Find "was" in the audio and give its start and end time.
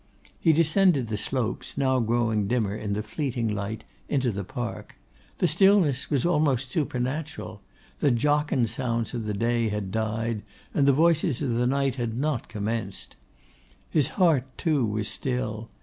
6.09-6.25, 14.87-15.07